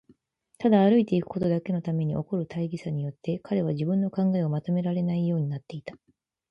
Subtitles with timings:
[0.57, 5.93] ただ歩いていくことだけのために起こる大儀さによって、彼は自分の考えをまとめられないようになっていた。